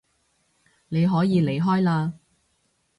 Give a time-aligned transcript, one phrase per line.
[0.87, 2.13] 你可以離開嘞